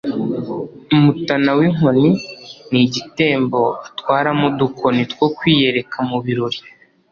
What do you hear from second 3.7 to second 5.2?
batwaramo udukoni